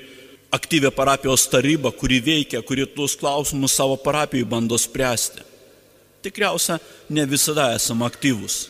[0.54, 5.49] aktyvę parapijos tarybą, kuri veikia, kuri tuos klausimus savo parapijai bando spręsti.
[6.22, 8.68] Tikriausia, ne visada esame aktyvus.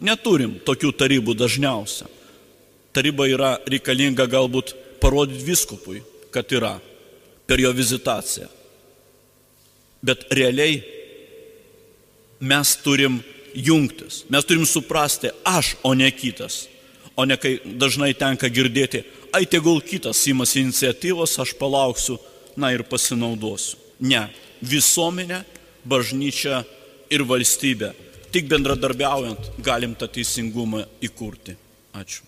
[0.00, 2.08] Neturim tokių tarybų dažniausia.
[2.96, 6.00] Taryba yra reikalinga galbūt parodyti viskupui,
[6.32, 6.76] kad yra
[7.46, 8.48] per jo vizitaciją.
[10.04, 10.80] Bet realiai
[12.40, 13.20] mes turim
[13.56, 16.66] jungtis, mes turim suprasti aš, o ne kitas.
[17.16, 19.00] O ne kai dažnai tenka girdėti,
[19.32, 22.18] ai tegul kitas įmas iniciatyvos, aš palauksiu,
[22.56, 23.80] na ir pasinaudosiu.
[24.00, 24.26] Ne,
[24.60, 25.40] visuomenė,
[25.88, 26.64] bažnyčia
[27.10, 27.92] ir valstybė.
[28.34, 31.56] Tik bendradarbiaujant galim tą teisingumą įkurti.
[31.96, 32.26] Ačiū.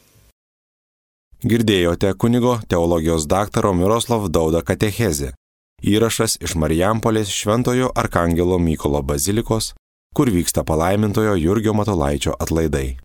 [1.44, 5.34] Girdėjote kunigo teologijos daktaro Miroslav Dauda katechezę.
[5.78, 9.74] Įrašas iš Marijampolės Šventojo Arkangelo Mykolo bazilikos,
[10.16, 12.96] kur vyksta palaimintojo Jurgio Matolaičio atlaidai.